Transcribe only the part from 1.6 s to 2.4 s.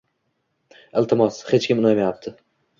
kim unamayapti.